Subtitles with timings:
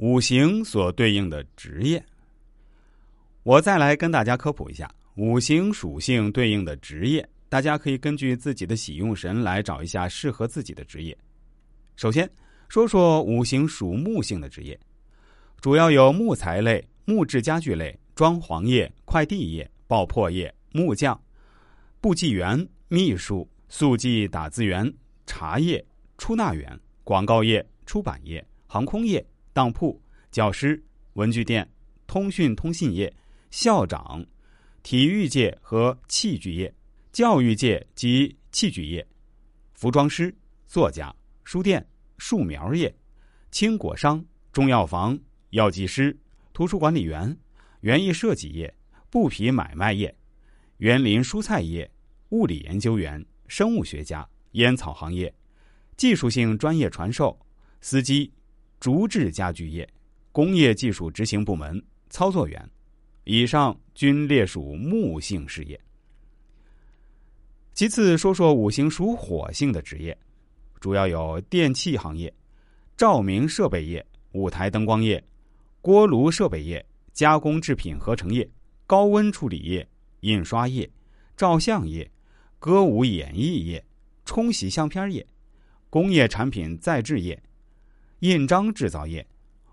[0.00, 2.02] 五行所对应的职业。
[3.42, 11.14] 我再来跟大家科普一下五行属性对应的职业，大家可以根据自己的喜用神来找一下适合自己的职业。
[11.96, 12.28] 首先
[12.70, 14.78] 说说五行属木性的职业，
[15.60, 21.20] 主要有木材类、木质家具类、装潢业、快递业、爆破业、木匠、
[22.00, 24.90] 簿记员、秘书、速记打字员、
[25.26, 25.84] 茶叶、
[26.16, 26.80] 出纳员。
[27.02, 30.82] 广告业、出版业、航空业、当铺、教师、
[31.14, 31.68] 文具店、
[32.06, 33.12] 通讯通信业、
[33.50, 34.24] 校长、
[34.82, 36.72] 体育界和器具业、
[37.12, 39.06] 教育界及器具业、
[39.74, 40.34] 服装师、
[40.66, 41.86] 作家、书店、
[42.18, 42.94] 树苗业、
[43.50, 45.18] 青果商、中药房、
[45.50, 46.16] 药剂师、
[46.52, 47.36] 图书管理员、
[47.80, 48.72] 园艺设计业、
[49.10, 50.14] 布匹买卖业、
[50.78, 51.90] 园林蔬菜业、
[52.30, 55.32] 物理研究员、生物学家、烟草行业。
[56.00, 57.38] 技术性专业传授、
[57.82, 58.32] 司机、
[58.80, 59.86] 竹制家具业、
[60.32, 62.68] 工业技术执行部门操作员，
[63.24, 65.78] 以上均列属木性事业。
[67.74, 70.16] 其次，说说五行属火性的职业，
[70.80, 72.32] 主要有电器行业、
[72.96, 75.22] 照明设备业、舞台灯光业、
[75.80, 78.48] 锅炉设备业、加工制品合成业、
[78.86, 79.86] 高温处理业、
[80.20, 80.90] 印刷业、
[81.36, 82.10] 照相业、
[82.58, 83.84] 歌舞演艺业、
[84.24, 85.26] 冲洗相片业。
[85.90, 87.40] 工业产品再制业、
[88.20, 89.26] 印章制造业、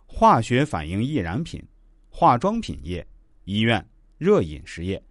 [0.06, 1.62] 化学反应易燃品、
[2.10, 3.06] 化妆品业、
[3.44, 3.86] 医院、
[4.18, 5.04] 热饮食业、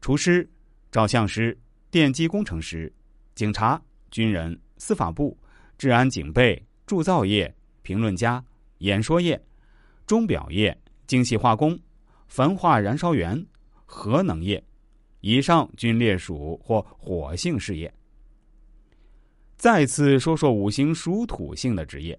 [0.00, 0.48] 厨师、
[0.90, 1.56] 照相师、
[1.88, 2.92] 电机工程师、
[3.36, 3.80] 警察、
[4.10, 5.38] 军人、司法部、
[5.78, 8.44] 治安警备、铸造业、评论家、
[8.78, 9.40] 演说业、
[10.04, 11.78] 钟表业、精细化工、
[12.26, 13.46] 焚化燃烧员、
[13.86, 14.60] 核能业，
[15.20, 17.94] 以上均列属或火性事业。
[19.56, 22.18] 再次说说五行属土性的职业，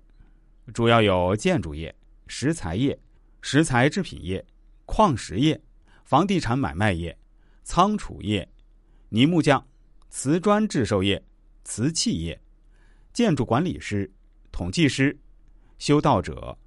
[0.73, 1.93] 主要有建筑业、
[2.27, 2.97] 石材业、
[3.41, 4.45] 石材制品业、
[4.85, 5.61] 矿石业、
[6.03, 7.17] 房地产买卖业、
[7.63, 8.47] 仓储业、
[9.09, 9.65] 泥木匠、
[10.09, 11.23] 瓷砖制售业、
[11.63, 12.39] 瓷器业、
[13.13, 14.11] 建筑管理师、
[14.51, 15.17] 统计师、
[15.77, 16.57] 修道者、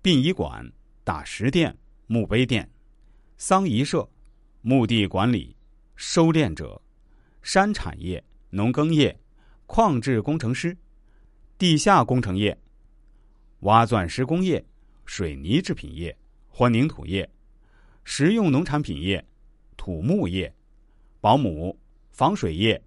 [0.00, 0.70] 殡仪馆、
[1.04, 2.70] 打石店、墓碑店、
[3.36, 4.08] 丧仪社、
[4.60, 5.56] 墓地管理、
[5.96, 6.80] 收殓者、
[7.42, 9.18] 山产业、农耕业。
[9.74, 10.76] 矿质工程师、
[11.56, 12.58] 地下工程业、
[13.62, 14.64] 挖钻施工业、
[15.04, 16.16] 水泥制品业、
[16.48, 17.28] 混凝土业、
[18.04, 19.24] 食用农产品业、
[19.76, 20.52] 土木业、
[21.20, 21.76] 保姆、
[22.10, 22.80] 防水业、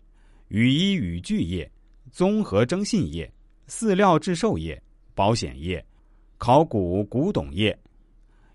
[0.50, 1.70] 雨衣雨具业、
[2.12, 3.32] 综合征信业、
[3.68, 4.82] 饲料制售业、
[5.14, 5.84] 保险业、
[6.38, 7.78] 考古古董业，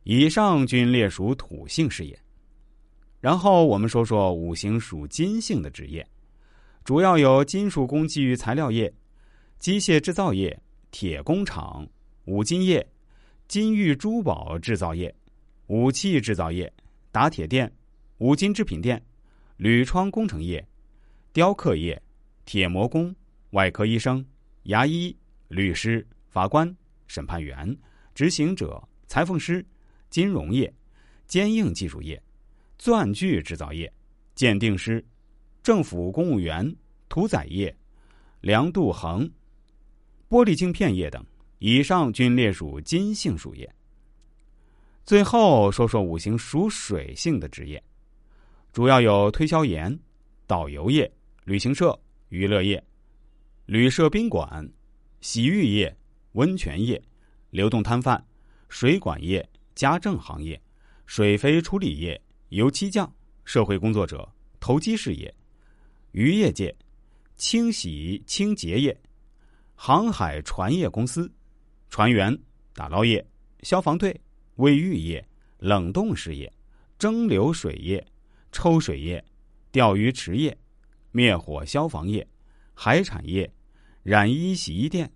[0.03, 2.19] 以上均列属土性事业。
[3.19, 6.07] 然后我们说说五行属金性的职业。
[6.85, 8.93] 主要有金属工具材料业、
[9.59, 10.59] 机械制造业、
[10.91, 11.87] 铁工厂、
[12.25, 12.87] 五金业、
[13.49, 15.15] 金玉珠宝制造业、
[15.67, 16.73] 武器制造业、
[17.11, 17.71] 打铁店、
[18.19, 19.03] 五金制品店、
[19.57, 20.67] 铝窗工程业、
[21.33, 22.01] 雕刻业、
[22.45, 23.15] 铁磨工、
[23.51, 24.25] 外科医生、
[24.65, 25.17] 牙医、
[25.49, 26.75] 律师、法官、
[27.07, 27.77] 审判员、
[28.15, 29.65] 执行者、裁缝师、
[30.09, 30.73] 金融业、
[31.27, 32.23] 坚硬技术业、
[32.79, 33.93] 钻具制造业、
[34.35, 35.05] 鉴定师。
[35.63, 36.75] 政府公务员、
[37.09, 37.75] 屠宰业、
[38.41, 39.31] 梁度衡、
[40.29, 41.25] 玻璃镜片业等，
[41.61, 43.71] 以上均列属金性属业。
[45.05, 47.83] 最后说说五行属水性的职业，
[48.73, 49.97] 主要有推销员、
[50.47, 51.11] 导游业、
[51.45, 51.99] 旅行社、
[52.31, 52.83] 娱乐业、
[53.67, 54.67] 旅社宾馆、
[55.21, 55.95] 洗浴业、
[56.33, 57.01] 温泉业、
[57.51, 58.23] 流动摊贩、
[58.71, 60.59] 水管业、家政行业、
[61.05, 63.13] 水肥处理业、油漆匠、
[63.45, 64.27] 社会工作者、
[64.59, 65.33] 投机事业。
[66.13, 66.75] 渔业界、
[67.37, 68.99] 清洗清洁业、
[69.75, 71.31] 航海船业公司、
[71.91, 72.37] 船员、
[72.73, 73.25] 打捞业、
[73.63, 74.19] 消防队、
[74.57, 75.27] 卫浴业、
[75.59, 76.51] 冷冻事业、
[76.97, 78.07] 蒸馏水业、
[78.53, 79.23] 抽水业、
[79.73, 80.57] 钓鱼池业、
[81.11, 82.27] 灭火消防业、
[82.75, 83.53] 海产业、
[84.05, 85.11] 染衣洗衣店、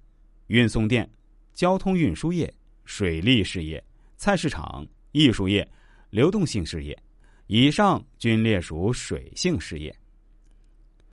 [0.48, 1.08] 运送店、
[1.54, 2.52] 交通运输业、
[2.84, 3.82] 水利事业、
[4.16, 5.66] 菜市场、艺术业、
[6.10, 6.98] 流动性事业，
[7.46, 9.96] 以上均列属水性事业。